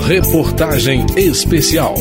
Reportagem 0.00 1.06
especial. 1.16 1.94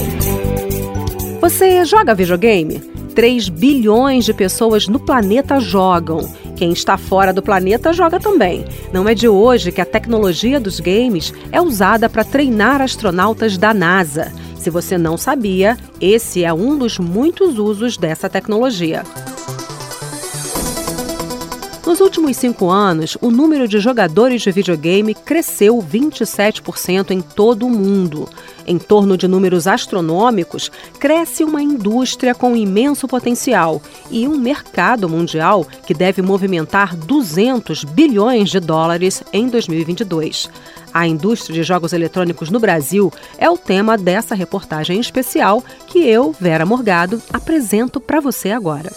Você 1.42 1.86
joga 1.86 2.16
videogame? 2.16 2.79
3 3.14 3.50
bilhões 3.50 4.25
de 4.25 4.33
pessoas 4.33 4.88
no 4.88 5.00
planeta 5.00 5.59
jogam. 5.59 6.27
Quem 6.56 6.72
está 6.72 6.98
fora 6.98 7.32
do 7.32 7.43
planeta 7.43 7.93
joga 7.93 8.20
também. 8.20 8.66
Não 8.91 9.07
é 9.07 9.14
de 9.14 9.27
hoje 9.27 9.71
que 9.71 9.82
a 9.82 9.86
tecnologia 9.86 10.59
dos 10.59 10.80
games 10.80 11.34
é 11.52 11.62
usada 11.62 12.09
para 12.09 12.23
treinar 12.23 12.81
astronautas 12.81 13.57
da 13.57 13.73
NASA. 13.73 14.31
Se 14.57 14.70
você 14.70 14.97
não 14.97 15.16
sabia, 15.16 15.77
esse 16.02 16.43
é 16.43 16.52
um 16.52 16.77
dos 16.77 16.97
muitos 16.97 17.59
usos 17.59 17.95
dessa 17.97 18.27
tecnologia. 18.29 19.04
Nos 21.89 22.01
últimos 22.01 22.37
cinco 22.37 22.69
anos, 22.69 23.17
o 23.19 23.31
número 23.31 23.67
de 23.67 23.79
jogadores 23.79 24.43
de 24.43 24.51
videogame 24.51 25.15
cresceu 25.15 25.79
27% 25.79 27.09
em 27.09 27.20
todo 27.20 27.66
o 27.66 27.70
mundo. 27.71 28.30
Em 28.67 28.77
torno 28.77 29.17
de 29.17 29.27
números 29.27 29.66
astronômicos, 29.66 30.70
cresce 30.99 31.44
uma 31.44 31.63
indústria 31.63 32.35
com 32.35 32.55
imenso 32.55 33.07
potencial 33.07 33.81
e 34.11 34.27
um 34.27 34.38
mercado 34.38 35.09
mundial 35.09 35.66
que 35.88 35.95
deve 35.95 36.21
movimentar 36.21 36.95
200 36.95 37.83
bilhões 37.85 38.52
de 38.52 38.59
dólares 38.59 39.23
em 39.33 39.47
2022. 39.47 40.47
A 40.94 41.08
indústria 41.08 41.55
de 41.55 41.63
jogos 41.63 41.91
eletrônicos 41.91 42.52
no 42.52 42.59
Brasil 42.59 43.11
é 43.35 43.49
o 43.49 43.58
tema 43.58 43.97
dessa 43.97 44.35
reportagem 44.35 44.99
especial 44.99 45.63
que 45.88 46.08
eu, 46.08 46.35
Vera 46.39 46.67
Morgado, 46.67 47.19
apresento 47.33 47.99
para 47.99 48.19
você 48.19 48.52
agora 48.52 48.91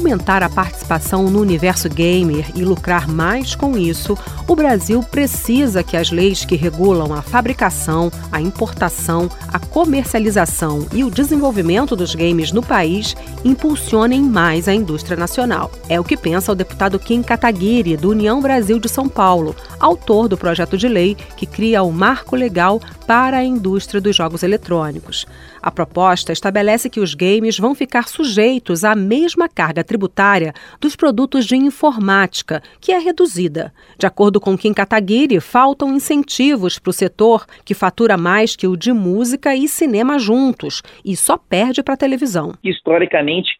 aumentar 0.00 0.42
a 0.42 0.48
participação 0.48 1.24
no 1.24 1.38
universo 1.38 1.86
gamer 1.86 2.50
e 2.54 2.64
lucrar 2.64 3.06
mais 3.06 3.54
com 3.54 3.76
isso, 3.76 4.16
o 4.48 4.56
Brasil 4.56 5.02
precisa 5.02 5.82
que 5.82 5.94
as 5.94 6.10
leis 6.10 6.42
que 6.42 6.56
regulam 6.56 7.12
a 7.12 7.20
fabricação, 7.20 8.10
a 8.32 8.40
importação, 8.40 9.28
a 9.52 9.58
comercialização 9.58 10.86
e 10.90 11.04
o 11.04 11.10
desenvolvimento 11.10 11.94
dos 11.94 12.14
games 12.14 12.50
no 12.50 12.62
país 12.62 13.14
impulsionem 13.44 14.22
mais 14.22 14.68
a 14.68 14.74
indústria 14.74 15.18
nacional. 15.18 15.70
É 15.86 16.00
o 16.00 16.04
que 16.04 16.16
pensa 16.16 16.50
o 16.50 16.54
deputado 16.54 16.98
Kim 16.98 17.22
Kataguiri, 17.22 17.96
do 17.98 18.08
União 18.08 18.40
Brasil 18.40 18.78
de 18.78 18.88
São 18.88 19.06
Paulo, 19.06 19.54
autor 19.78 20.28
do 20.28 20.36
projeto 20.38 20.78
de 20.78 20.88
lei 20.88 21.14
que 21.36 21.44
cria 21.44 21.82
o 21.82 21.92
marco 21.92 22.34
legal 22.34 22.80
para 23.10 23.38
a 23.38 23.44
indústria 23.44 24.00
dos 24.00 24.14
jogos 24.14 24.44
eletrônicos. 24.44 25.26
A 25.60 25.68
proposta 25.68 26.32
estabelece 26.32 26.88
que 26.88 27.00
os 27.00 27.12
games 27.12 27.58
vão 27.58 27.74
ficar 27.74 28.06
sujeitos 28.06 28.84
à 28.84 28.94
mesma 28.94 29.48
carga 29.48 29.82
tributária 29.82 30.52
dos 30.80 30.94
produtos 30.94 31.44
de 31.44 31.56
informática, 31.56 32.62
que 32.80 32.92
é 32.92 32.98
reduzida. 33.00 33.72
De 33.98 34.06
acordo 34.06 34.40
com 34.40 34.56
Kim 34.56 34.72
Kataguiri, 34.72 35.40
faltam 35.40 35.92
incentivos 35.92 36.78
para 36.78 36.90
o 36.90 36.92
setor 36.92 37.46
que 37.64 37.74
fatura 37.74 38.16
mais 38.16 38.54
que 38.54 38.68
o 38.68 38.76
de 38.76 38.92
música 38.92 39.56
e 39.56 39.66
cinema 39.66 40.16
juntos 40.16 40.80
e 41.04 41.16
só 41.16 41.36
perde 41.36 41.82
para 41.82 41.94
a 41.94 41.96
televisão. 41.96 42.52
Historicamente, 42.62 43.58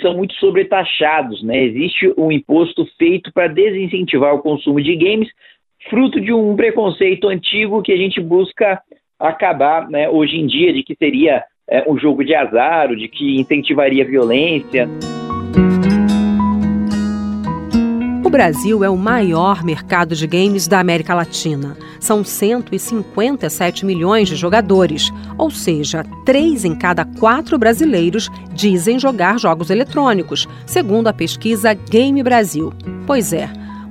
são 0.00 0.14
muito 0.14 0.34
sobretaxados, 0.34 1.42
né? 1.42 1.64
Existe 1.64 2.14
um 2.16 2.30
imposto 2.30 2.86
feito 2.96 3.32
para 3.32 3.48
desincentivar 3.48 4.36
o 4.36 4.42
consumo 4.42 4.80
de 4.80 4.94
games, 4.94 5.28
fruto 5.88 6.20
de 6.20 6.32
um 6.32 6.54
preconceito 6.56 7.28
antigo 7.28 7.82
que 7.82 7.92
a 7.92 7.96
gente 7.96 8.20
busca 8.20 8.80
acabar 9.18 9.88
né, 9.88 10.08
hoje 10.08 10.36
em 10.36 10.46
dia, 10.46 10.72
de 10.72 10.82
que 10.82 10.94
seria 10.94 11.42
é, 11.68 11.84
um 11.90 11.98
jogo 11.98 12.24
de 12.24 12.34
azar, 12.34 12.94
de 12.94 13.08
que 13.08 13.40
incentivaria 13.40 14.04
violência. 14.04 14.88
O 18.24 18.30
Brasil 18.30 18.84
é 18.84 18.90
o 18.90 18.96
maior 18.96 19.64
mercado 19.64 20.14
de 20.14 20.26
games 20.26 20.68
da 20.68 20.78
América 20.78 21.14
Latina. 21.14 21.74
São 21.98 22.22
157 22.22 23.86
milhões 23.86 24.28
de 24.28 24.36
jogadores, 24.36 25.10
ou 25.38 25.50
seja, 25.50 26.04
três 26.26 26.62
em 26.62 26.76
cada 26.76 27.06
quatro 27.06 27.58
brasileiros 27.58 28.28
dizem 28.52 28.98
jogar 28.98 29.38
jogos 29.38 29.70
eletrônicos, 29.70 30.46
segundo 30.66 31.08
a 31.08 31.12
pesquisa 31.12 31.72
Game 31.72 32.22
Brasil. 32.22 32.70
Pois 33.06 33.32
é. 33.32 33.48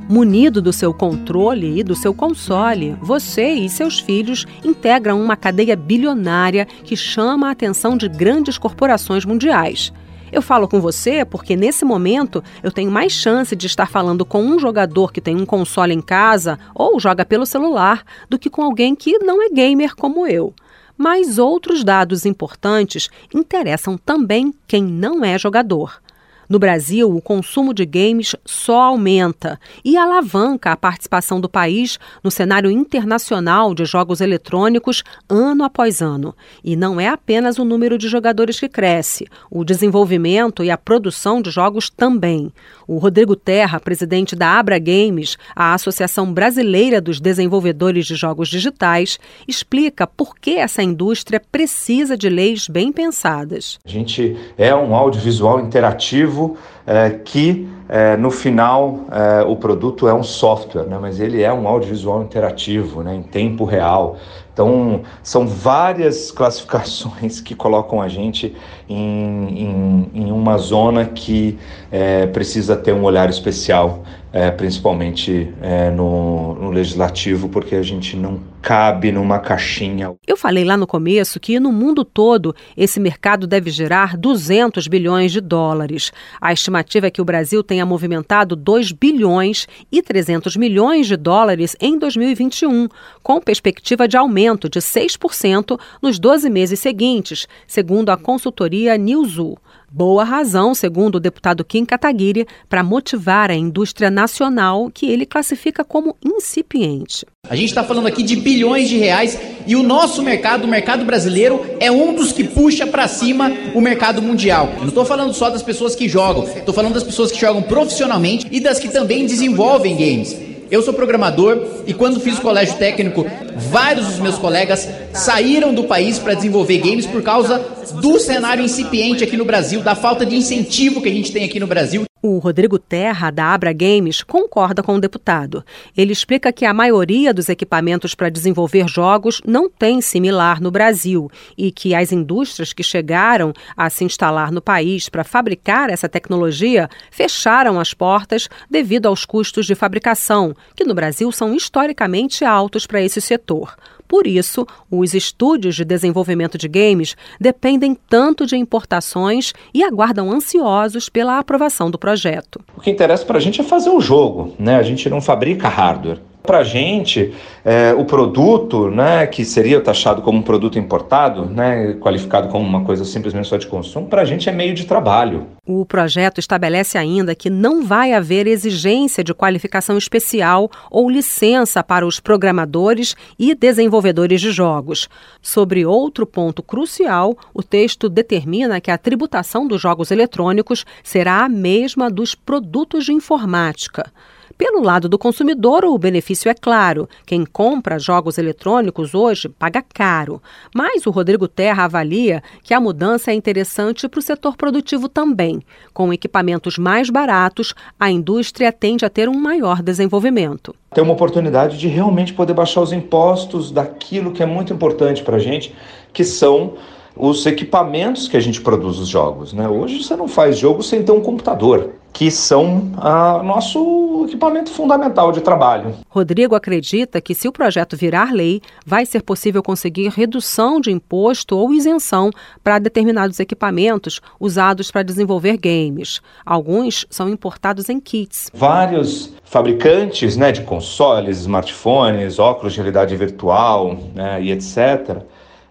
Munido 0.10 0.62
do 0.62 0.72
seu 0.72 0.94
controle 0.94 1.80
e 1.80 1.84
do 1.84 1.94
seu 1.94 2.14
console, 2.14 2.96
você 3.02 3.52
e 3.52 3.68
seus 3.68 4.00
filhos 4.00 4.46
integram 4.64 5.22
uma 5.22 5.36
cadeia 5.36 5.76
bilionária 5.76 6.66
que 6.66 6.96
chama 6.96 7.50
a 7.50 7.52
atenção 7.52 7.98
de 7.98 8.08
grandes 8.08 8.58
corporações 8.58 9.26
mundiais. 9.26 9.92
Eu 10.32 10.42
falo 10.42 10.66
com 10.66 10.80
você 10.80 11.26
porque 11.26 11.58
nesse 11.58 11.84
momento 11.84 12.42
eu 12.64 12.72
tenho 12.72 12.90
mais 12.90 13.12
chance 13.12 13.54
de 13.54 13.68
estar 13.68 13.90
falando 13.90 14.24
com 14.24 14.42
um 14.42 14.58
jogador 14.58 15.12
que 15.12 15.20
tem 15.20 15.36
um 15.36 15.46
console 15.46 15.94
em 15.94 16.02
casa 16.02 16.58
ou 16.74 16.98
joga 17.02 17.26
pelo 17.26 17.46
celular 17.46 18.04
do 18.30 18.40
que 18.40 18.50
com 18.50 18.62
alguém 18.62 18.96
que 18.96 19.20
não 19.20 19.44
é 19.44 19.50
gamer 19.50 19.94
como 19.94 20.26
eu. 20.26 20.54
Mas 20.98 21.38
outros 21.38 21.84
dados 21.84 22.26
importantes 22.26 23.10
interessam 23.34 23.98
também 23.98 24.54
quem 24.66 24.84
não 24.84 25.24
é 25.24 25.38
jogador. 25.38 26.02
No 26.50 26.58
Brasil, 26.60 27.14
o 27.14 27.22
consumo 27.22 27.74
de 27.74 27.86
games 27.86 28.34
só 28.46 28.84
aumenta 28.84 29.60
e 29.84 29.98
alavanca 29.98 30.72
a 30.72 30.78
participação 30.78 31.42
do 31.42 31.50
país 31.50 32.00
no 32.24 32.32
cenário 32.32 32.72
internacional 32.72 33.76
de 33.76 33.84
jogos 33.84 34.22
eletrônicos 34.22 35.04
ano 35.28 35.66
após 35.66 36.02
ano. 36.02 36.34
E 36.64 36.78
não 36.78 37.02
é 37.02 37.10
apenas 37.10 37.60
o 37.60 37.66
número 37.66 37.98
de 37.98 38.08
jogadores 38.08 38.60
que 38.60 38.70
cresce, 38.70 39.28
o 39.52 39.66
desenvolvimento 39.66 40.64
e 40.64 40.72
a 40.72 40.78
produção 40.78 41.42
de 41.42 41.52
jogos 41.52 41.90
também. 41.90 42.50
O 42.88 42.98
Rodrigo 42.98 43.36
Terra, 43.36 43.82
presidente 43.82 44.34
da 44.34 44.58
Abra 44.58 44.80
Games, 44.80 45.38
a 45.54 45.74
Associação 45.74 46.34
Brasileira 46.34 47.02
dos 47.02 47.20
Desenvolvedores 47.20 48.06
de 48.06 48.16
Jogos 48.16 48.48
Digitais, 48.48 49.20
explica 49.46 50.08
por 50.08 50.38
que 50.40 50.52
essa 50.52 50.82
indústria 50.82 51.42
precisa 51.52 52.16
de 52.16 52.30
leis 52.30 52.70
bem 52.70 52.94
pensadas. 52.94 53.78
A 53.86 53.90
gente 53.90 54.38
é 54.58 54.74
um 54.74 54.96
audiovisual 54.96 55.60
interativo 55.60 56.37
é, 56.86 57.10
que 57.10 57.68
é, 57.90 58.18
no 58.18 58.30
final 58.30 59.02
é, 59.12 59.44
o 59.44 59.56
produto 59.56 60.08
é 60.08 60.14
um 60.14 60.24
software, 60.24 60.86
né, 60.86 60.98
mas 61.00 61.20
ele 61.20 61.42
é 61.42 61.52
um 61.52 61.68
audiovisual 61.68 62.22
interativo, 62.22 63.02
né, 63.02 63.16
em 63.16 63.24
tempo 63.24 63.64
real. 63.64 64.18
Então, 64.54 65.02
são 65.22 65.48
várias 65.48 66.32
classificações 66.32 67.40
que 67.40 67.54
colocam 67.54 68.02
a 68.02 68.08
gente 68.08 68.56
em, 68.90 69.64
em, 69.64 70.12
em 70.14 70.32
uma 70.32 70.58
zona 70.58 71.06
que 71.06 71.58
é, 71.92 72.28
precisa 72.28 72.76
ter 72.76 72.94
um 72.94 73.04
olhar 73.04 73.30
especial, 73.30 74.04
é, 74.32 74.52
principalmente 74.52 75.54
é, 75.62 75.90
no, 75.90 76.56
no 76.56 76.70
legislativo, 76.70 77.50
porque 77.50 77.76
a 77.76 77.84
gente 77.84 78.16
não 78.16 78.40
cabe 78.62 79.12
numa 79.14 79.40
caixinha. 79.40 80.14
Eu 80.28 80.36
falei 80.36 80.66
lá 80.66 80.76
no 80.76 80.86
começo 80.86 81.40
que 81.40 81.58
no 81.60 81.72
mundo 81.72 82.04
todo 82.04 82.54
esse 82.76 83.00
mercado 83.00 83.48
deve 83.48 83.70
gerar 83.70 84.18
200 84.18 84.88
bilhões 84.88 85.32
de 85.32 85.40
dólares. 85.40 86.12
A 86.42 86.52
estimativa 86.52 87.08
é 87.08 87.10
que 87.12 87.22
o 87.22 87.26
Brasil 87.26 87.64
tenha 87.64 87.86
movimentado 87.86 88.56
2 88.56 88.92
bilhões 88.92 89.68
e 89.90 90.02
300 90.02 90.58
milhões 90.58 91.08
de 91.08 91.16
dólares 91.16 91.78
em 91.80 91.98
2021, 91.98 92.90
com 93.24 93.40
perspectiva 93.40 94.08
de 94.08 94.18
aumento 94.18 94.70
de 94.70 94.80
6% 94.80 95.80
nos 96.02 96.20
12 96.20 96.50
meses 96.50 96.80
seguintes, 96.80 97.48
segundo 97.66 98.10
a 98.10 98.18
consultoria 98.18 98.77
Newzoo. 98.98 99.58
Boa 99.90 100.26
razão, 100.26 100.76
segundo 100.76 101.16
o 101.16 101.20
deputado 101.20 101.64
Kim 101.64 101.86
Kataguiri, 101.86 102.46
para 102.68 102.84
motivar 102.84 103.50
a 103.50 103.56
indústria 103.56 104.12
nacional 104.12 104.92
que 104.94 105.10
ele 105.10 105.26
classifica 105.26 105.82
como 105.84 106.16
incipiente. 106.24 107.26
A 107.50 107.56
gente 107.56 107.70
está 107.70 107.84
falando 107.84 108.08
aqui 108.08 108.22
de 108.22 108.36
bilhões 108.36 108.90
de 108.90 108.98
reais 108.98 109.40
e 109.66 109.78
o 109.78 109.84
nosso 109.84 110.22
mercado, 110.22 110.66
o 110.66 110.68
mercado 110.68 111.06
brasileiro, 111.06 111.66
é 111.80 111.90
um 111.90 112.14
dos 112.14 112.34
que 112.34 112.44
puxa 112.44 112.86
para 112.86 113.08
cima 113.08 113.50
o 113.74 113.80
mercado 113.80 114.22
mundial. 114.22 114.70
Eu 114.76 114.82
não 114.82 114.90
estou 114.90 115.06
falando 115.06 115.34
só 115.34 115.50
das 115.50 115.64
pessoas 115.64 115.96
que 115.96 116.10
jogam, 116.10 116.44
estou 116.44 116.74
falando 116.74 116.94
das 116.94 117.04
pessoas 117.04 117.32
que 117.32 117.40
jogam 117.40 117.62
profissionalmente 117.62 118.46
e 118.52 118.60
das 118.60 118.80
que 118.80 118.90
também 118.90 119.26
desenvolvem 119.26 119.96
games. 119.96 120.47
Eu 120.70 120.82
sou 120.82 120.94
programador 120.94 121.66
e 121.86 121.94
quando 121.94 122.20
fiz 122.20 122.38
o 122.38 122.42
colégio 122.42 122.76
técnico, 122.78 123.26
vários 123.56 124.08
dos 124.08 124.20
meus 124.20 124.38
colegas 124.38 124.88
saíram 125.14 125.74
do 125.74 125.86
país 125.86 126.20
para 126.20 126.34
desenvolver 126.34 126.80
games 126.80 127.06
por 127.06 127.22
causa 127.22 127.60
do 128.02 128.20
cenário 128.20 128.64
incipiente 128.64 129.24
aqui 129.24 129.38
no 129.38 129.46
Brasil, 129.46 129.82
da 129.82 129.96
falta 129.96 130.26
de 130.26 130.36
incentivo 130.36 131.02
que 131.02 131.10
a 131.10 131.14
gente 131.14 131.32
tem 131.32 131.46
aqui 131.46 131.60
no 131.60 131.68
Brasil. 131.68 132.07
O 132.20 132.40
Rodrigo 132.40 132.80
Terra, 132.80 133.30
da 133.30 133.54
Abra 133.54 133.72
Games, 133.72 134.24
concorda 134.24 134.82
com 134.82 134.96
o 134.96 135.00
deputado. 135.00 135.64
Ele 135.96 136.12
explica 136.12 136.52
que 136.52 136.66
a 136.66 136.74
maioria 136.74 137.32
dos 137.32 137.48
equipamentos 137.48 138.16
para 138.16 138.30
desenvolver 138.30 138.88
jogos 138.88 139.40
não 139.46 139.70
tem 139.70 140.02
similar 140.02 140.60
no 140.60 140.72
Brasil 140.72 141.30
e 141.56 141.72
que 141.72 141.94
as 141.94 142.12
indústrias 142.12 142.74
que 142.74 142.82
chegaram 142.82 143.54
a 143.76 143.88
se 143.90 144.04
instalar 144.04 144.52
no 144.52 144.62
país 144.62 145.10
para 145.10 145.24
fabricar 145.24 145.92
essa 145.92 146.10
tecnologia 146.10 146.90
fecharam 147.12 147.80
as 147.80 147.94
portas 147.94 148.50
devido 148.68 149.06
aos 149.06 149.24
custos 149.24 149.68
de 149.68 149.76
fabricação, 149.76 150.56
que 150.76 150.84
no 150.84 150.96
Brasil 150.96 151.32
são 151.32 151.54
historicamente 151.54 152.44
altos 152.44 152.88
para 152.88 153.02
esse 153.02 153.22
setor. 153.22 153.76
Por 154.08 154.26
isso, 154.26 154.66
os 154.90 155.14
estúdios 155.14 155.76
de 155.76 155.84
desenvolvimento 155.84 156.58
de 156.58 156.68
games 156.68 157.16
dependem 157.40 157.98
tanto 158.10 158.46
de 158.46 158.56
importações 158.56 159.54
e 159.74 159.84
aguardam 159.84 160.32
ansiosos 160.32 161.10
pela 161.10 161.40
aprovação 161.40 161.92
do 161.92 161.98
projeto. 161.98 162.60
O 162.76 162.82
que 162.82 162.90
interessa 162.90 163.26
para 163.26 163.38
a 163.38 163.42
gente 163.42 163.62
é 163.62 163.64
fazer 163.64 163.90
o 163.90 164.00
jogo, 164.00 164.56
né? 164.58 164.78
A 164.78 164.84
gente 164.84 165.10
não 165.10 165.22
fabrica 165.22 165.68
hardware. 165.68 166.22
Para 166.48 166.60
a 166.60 166.64
gente, 166.64 167.34
é, 167.66 167.94
o 167.94 168.06
produto, 168.06 168.90
né, 168.90 169.28
que 169.28 169.44
seria 169.44 169.82
taxado 169.82 170.22
como 170.22 170.40
um 170.40 170.42
produto 170.42 170.80
importado, 170.80 171.44
né, 171.44 171.94
qualificado 172.00 172.48
como 172.48 172.66
uma 172.66 172.86
coisa 172.86 173.04
simplesmente 173.04 173.50
só 173.50 173.58
de 173.58 173.68
consumo, 173.68 174.08
para 174.08 174.22
a 174.22 174.26
gente 174.26 174.48
é 174.48 174.52
meio 174.54 174.74
de 174.74 174.86
trabalho. 174.86 175.46
O 175.66 175.86
projeto 175.86 176.40
estabelece 176.40 176.98
ainda 176.98 177.36
que 177.36 177.50
não 177.50 177.84
vai 177.84 178.14
haver 178.14 178.48
exigência 178.48 179.26
de 179.26 179.34
qualificação 179.34 179.98
especial 179.98 180.72
ou 180.90 181.10
licença 181.10 181.84
para 181.84 182.08
os 182.08 182.22
programadores 182.22 183.14
e 183.38 183.54
desenvolvedores 183.54 184.40
de 184.40 184.50
jogos. 184.52 185.10
Sobre 185.42 185.86
outro 185.86 186.26
ponto 186.26 186.64
crucial, 186.64 187.38
o 187.54 187.62
texto 187.62 188.08
determina 188.08 188.80
que 188.80 188.90
a 188.90 188.98
tributação 188.98 189.68
dos 189.68 189.82
jogos 189.82 190.12
eletrônicos 190.12 190.86
será 191.04 191.44
a 191.44 191.50
mesma 191.50 192.10
dos 192.10 192.34
produtos 192.34 193.04
de 193.04 193.12
informática. 193.12 194.10
Pelo 194.58 194.82
lado 194.82 195.08
do 195.08 195.20
consumidor, 195.20 195.86
o 195.86 195.98
benefício 196.00 196.50
é 196.50 196.54
claro. 196.56 197.08
Quem 197.28 197.46
compra 197.46 198.00
jogos 198.00 198.40
eletrônicos 198.40 199.14
hoje 199.14 199.48
paga 199.48 199.84
caro. 199.84 200.42
Mas 200.74 201.06
o 201.06 201.12
Rodrigo 201.12 201.48
Terra 201.48 201.84
avalia 201.84 202.42
que 202.64 202.74
a 202.74 202.80
mudança 202.80 203.30
é 203.30 203.36
interessante 203.36 204.10
para 204.10 204.18
o 204.18 204.22
setor 204.22 204.58
produtivo 204.58 205.08
também. 205.08 205.62
Com 205.94 206.12
equipamentos 206.12 206.80
mais 206.80 207.12
baratos, 207.12 207.76
a 208.00 208.10
indústria 208.10 208.72
tende 208.72 209.06
a 209.06 209.12
ter 209.12 209.30
um 209.30 209.38
maior 209.38 209.84
desenvolvimento. 209.84 210.74
Tem 210.92 211.04
uma 211.04 211.14
oportunidade 211.14 211.78
de 211.78 211.88
realmente 211.88 212.34
poder 212.34 212.54
baixar 212.54 212.82
os 212.82 212.92
impostos 212.92 213.70
daquilo 213.70 214.32
que 214.32 214.42
é 214.42 214.46
muito 214.48 214.74
importante 214.74 215.22
para 215.22 215.36
a 215.36 215.40
gente, 215.40 215.76
que 216.12 216.24
são 216.24 216.74
os 217.16 217.46
equipamentos 217.46 218.28
que 218.28 218.38
a 218.38 218.40
gente 218.40 218.62
produz 218.62 218.98
os 218.98 219.08
jogos. 219.08 219.54
Né? 219.54 219.68
Hoje 219.68 220.04
você 220.04 220.16
não 220.16 220.28
faz 220.28 220.58
jogo 220.58 220.82
sem 220.82 221.04
ter 221.04 221.12
um 221.12 221.22
computador, 221.22 221.92
que 222.18 222.32
são 222.32 222.94
a 222.98 223.44
nosso 223.44 224.26
equipamento 224.28 224.72
fundamental 224.72 225.32
de 225.32 225.40
trabalho. 225.40 225.94
Rodrigo 226.10 226.56
acredita 226.56 227.22
que 227.22 227.36
se 227.36 227.48
o 227.48 227.52
projeto 227.52 227.96
virar 227.96 228.34
lei, 228.34 228.60
vai 228.84 229.06
ser 229.06 229.22
possível 229.22 229.62
conseguir 229.62 230.10
redução 230.10 230.82
de 230.82 230.92
imposto 230.92 231.56
ou 231.56 231.72
isenção 231.72 232.32
para 232.64 232.80
determinados 232.80 233.40
equipamentos 233.40 234.20
usados 234.40 234.90
para 234.90 235.04
desenvolver 235.04 235.58
games. 235.58 236.20
Alguns 236.44 237.06
são 237.08 237.30
importados 237.30 237.88
em 237.88 238.00
kits. 238.00 238.50
Vários 238.52 239.32
fabricantes 239.44 240.36
né, 240.36 240.52
de 240.52 240.62
consoles, 240.62 241.42
smartphones, 241.42 242.40
óculos 242.40 242.74
de 242.74 242.80
realidade 242.80 243.16
virtual 243.16 243.96
né, 244.16 244.42
e 244.42 244.52
etc 244.52 245.22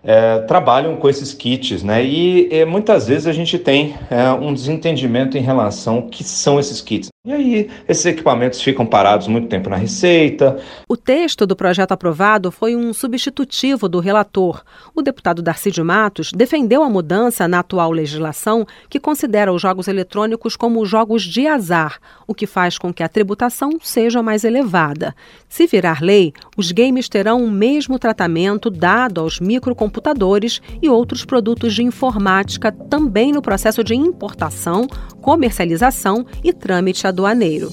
é, 0.06 0.38
trabalham 0.42 0.96
com 0.96 1.08
esses 1.08 1.34
kits, 1.34 1.82
né? 1.82 2.04
E 2.04 2.48
é, 2.52 2.64
muitas 2.64 3.08
vezes 3.08 3.26
a 3.26 3.32
gente 3.32 3.58
tem 3.58 3.94
é, 4.08 4.30
um 4.30 4.54
desentendimento 4.54 5.36
em 5.36 5.40
relação 5.40 5.96
ao 5.96 6.02
que 6.04 6.22
são 6.22 6.60
esses 6.60 6.80
kits. 6.80 7.08
E 7.26 7.32
aí, 7.32 7.68
esses 7.88 8.06
equipamentos 8.06 8.62
ficam 8.62 8.86
parados 8.86 9.26
muito 9.26 9.48
tempo 9.48 9.68
na 9.68 9.74
receita. 9.74 10.58
O 10.88 10.96
texto 10.96 11.44
do 11.44 11.56
projeto 11.56 11.90
aprovado 11.90 12.52
foi 12.52 12.76
um 12.76 12.94
substitutivo 12.94 13.88
do 13.88 13.98
relator. 13.98 14.62
O 14.94 15.02
deputado 15.02 15.42
Darcy 15.42 15.72
de 15.72 15.82
Matos 15.82 16.30
defendeu 16.30 16.84
a 16.84 16.88
mudança 16.88 17.48
na 17.48 17.58
atual 17.58 17.90
legislação 17.90 18.64
que 18.88 19.00
considera 19.00 19.52
os 19.52 19.60
jogos 19.60 19.88
eletrônicos 19.88 20.54
como 20.54 20.86
jogos 20.86 21.24
de 21.24 21.48
azar, 21.48 21.98
o 22.28 22.34
que 22.34 22.46
faz 22.46 22.78
com 22.78 22.94
que 22.94 23.02
a 23.02 23.08
tributação 23.08 23.72
seja 23.82 24.22
mais 24.22 24.44
elevada. 24.44 25.12
Se 25.48 25.66
virar 25.66 26.02
lei, 26.02 26.32
os 26.56 26.70
games 26.70 27.08
terão 27.08 27.44
o 27.44 27.50
mesmo 27.50 27.98
tratamento 27.98 28.70
dado 28.70 29.20
aos 29.20 29.40
microcomputadores 29.40 30.62
e 30.80 30.88
outros 30.88 31.24
produtos 31.24 31.74
de 31.74 31.82
informática 31.82 32.70
também 32.70 33.32
no 33.32 33.42
processo 33.42 33.82
de 33.82 33.96
importação, 33.96 34.86
comercialização 35.20 36.24
e 36.44 36.52
trâmite 36.52 37.04
aduaneiro. 37.16 37.70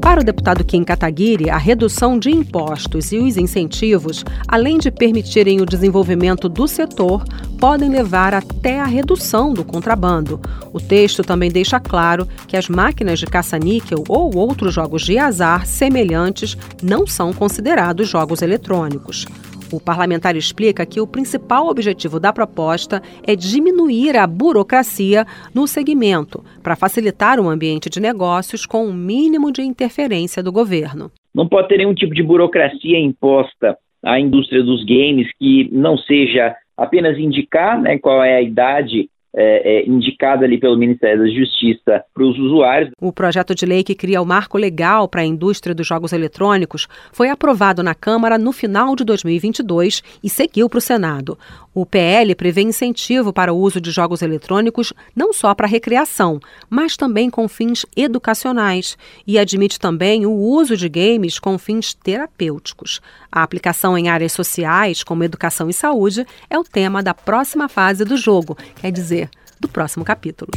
Para 0.00 0.20
o 0.20 0.24
deputado 0.24 0.64
Kim 0.64 0.84
Kataguiri, 0.84 1.50
a 1.50 1.56
redução 1.56 2.18
de 2.18 2.30
impostos 2.30 3.12
e 3.12 3.18
os 3.18 3.36
incentivos, 3.36 4.24
além 4.46 4.78
de 4.78 4.90
permitirem 4.90 5.60
o 5.60 5.66
desenvolvimento 5.66 6.48
do 6.48 6.68
setor, 6.68 7.24
podem 7.58 7.88
levar 7.88 8.34
até 8.34 8.78
a 8.80 8.84
redução 8.84 9.52
do 9.52 9.64
contrabando. 9.64 10.40
O 10.72 10.80
texto 10.80 11.24
também 11.24 11.50
deixa 11.50 11.80
claro 11.80 12.28
que 12.46 12.56
as 12.56 12.68
máquinas 12.68 13.18
de 13.18 13.26
caça-níquel 13.26 14.04
ou 14.08 14.36
outros 14.36 14.74
jogos 14.74 15.02
de 15.02 15.18
azar 15.18 15.66
semelhantes 15.66 16.56
não 16.82 17.06
são 17.06 17.32
considerados 17.32 18.08
jogos 18.08 18.42
eletrônicos. 18.42 19.26
O 19.72 19.80
parlamentar 19.80 20.36
explica 20.36 20.84
que 20.84 21.00
o 21.00 21.06
principal 21.06 21.66
objetivo 21.66 22.20
da 22.20 22.32
proposta 22.32 23.00
é 23.26 23.34
diminuir 23.34 24.16
a 24.18 24.26
burocracia 24.26 25.26
no 25.54 25.66
segmento, 25.66 26.44
para 26.62 26.76
facilitar 26.76 27.40
o 27.40 27.48
ambiente 27.48 27.88
de 27.88 27.98
negócios 27.98 28.66
com 28.66 28.84
o 28.84 28.90
um 28.90 28.92
mínimo 28.92 29.50
de 29.50 29.62
interferência 29.62 30.42
do 30.42 30.52
governo. 30.52 31.10
Não 31.34 31.48
pode 31.48 31.68
ter 31.68 31.78
nenhum 31.78 31.94
tipo 31.94 32.14
de 32.14 32.22
burocracia 32.22 32.98
imposta 32.98 33.78
à 34.04 34.20
indústria 34.20 34.62
dos 34.62 34.84
games 34.84 35.30
que 35.38 35.70
não 35.72 35.96
seja 35.96 36.54
apenas 36.76 37.18
indicar 37.18 37.80
né, 37.80 37.98
qual 37.98 38.22
é 38.22 38.36
a 38.36 38.42
idade 38.42 39.08
é, 39.34 39.78
é, 39.78 39.88
indicada 39.88 40.44
ali 40.44 40.58
pelo 40.58 40.76
Ministério 40.76 41.24
da 41.24 41.30
Justiça 41.30 42.04
para 42.12 42.24
os 42.24 42.38
usuários. 42.38 42.90
O 43.00 43.12
projeto 43.12 43.54
de 43.54 43.64
lei 43.64 43.82
que 43.82 43.94
cria 43.94 44.20
o 44.20 44.26
marco 44.26 44.58
legal 44.58 45.08
para 45.08 45.22
a 45.22 45.26
indústria 45.26 45.74
dos 45.74 45.86
jogos 45.86 46.12
eletrônicos 46.12 46.86
foi 47.12 47.28
aprovado 47.28 47.82
na 47.82 47.94
Câmara 47.94 48.36
no 48.36 48.52
final 48.52 48.94
de 48.94 49.04
2022 49.04 50.02
e 50.22 50.28
seguiu 50.28 50.68
para 50.68 50.78
o 50.78 50.82
Senado. 50.82 51.38
O 51.74 51.86
PL 51.86 52.34
prevê 52.34 52.60
incentivo 52.60 53.32
para 53.32 53.52
o 53.52 53.56
uso 53.56 53.80
de 53.80 53.90
jogos 53.90 54.20
eletrônicos 54.20 54.92
não 55.16 55.32
só 55.32 55.54
para 55.54 55.66
recreação, 55.66 56.38
mas 56.68 56.98
também 56.98 57.30
com 57.30 57.48
fins 57.48 57.86
educacionais 57.96 58.98
e 59.26 59.38
admite 59.38 59.80
também 59.80 60.26
o 60.26 60.32
uso 60.32 60.76
de 60.76 60.88
games 60.88 61.38
com 61.38 61.56
fins 61.56 61.94
terapêuticos. 61.94 63.00
A 63.30 63.42
aplicação 63.42 63.96
em 63.96 64.10
áreas 64.10 64.32
sociais, 64.32 65.02
como 65.02 65.24
educação 65.24 65.70
e 65.70 65.72
saúde, 65.72 66.26
é 66.50 66.58
o 66.58 66.64
tema 66.64 67.02
da 67.02 67.14
próxima 67.14 67.66
fase 67.66 68.04
do 68.04 68.18
jogo, 68.18 68.54
quer 68.78 68.92
dizer, 68.92 69.21
do 69.62 69.68
próximo 69.68 70.04
capítulo. 70.04 70.50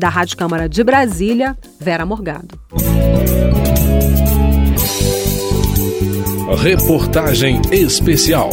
Da 0.00 0.08
Rádio 0.08 0.36
Câmara 0.36 0.68
de 0.68 0.82
Brasília, 0.82 1.56
Vera 1.78 2.04
Morgado. 2.04 2.58
Reportagem 6.58 7.60
especial. 7.70 8.50